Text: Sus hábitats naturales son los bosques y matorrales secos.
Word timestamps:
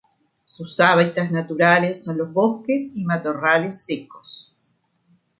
Sus 0.47 0.79
hábitats 0.79 1.29
naturales 1.31 2.03
son 2.03 2.17
los 2.17 2.33
bosques 2.33 2.93
y 2.97 3.03
matorrales 3.05 3.85
secos. 3.85 4.51